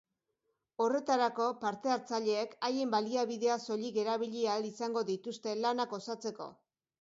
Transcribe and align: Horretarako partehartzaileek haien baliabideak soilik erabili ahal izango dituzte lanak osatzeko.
Horretarako 0.83 1.49
partehartzaileek 1.63 2.55
haien 2.69 2.95
baliabideak 2.95 3.63
soilik 3.67 4.01
erabili 4.05 4.43
ahal 4.55 4.67
izango 4.71 5.05
dituzte 5.11 5.55
lanak 5.61 5.95
osatzeko. 6.01 6.51